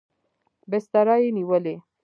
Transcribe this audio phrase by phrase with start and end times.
[0.71, 1.75] بستره یې نیولې.